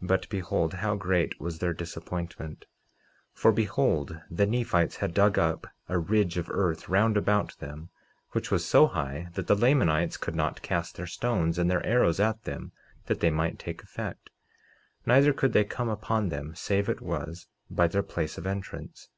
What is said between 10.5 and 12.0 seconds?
cast their stones and their